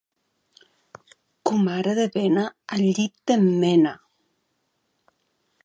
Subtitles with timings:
[1.49, 2.45] Comare de bena
[2.77, 3.95] al llit te l'emmena.